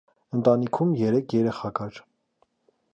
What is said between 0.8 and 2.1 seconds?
երեք երեխա կար։